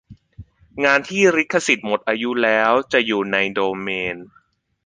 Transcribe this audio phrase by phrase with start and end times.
[0.83, 4.17] งานที่ลิขสิทธิ์หมดอายุแล้ว จะอยู่ในโดเมน